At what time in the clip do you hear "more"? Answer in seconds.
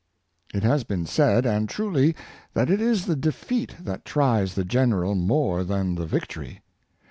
5.13-5.63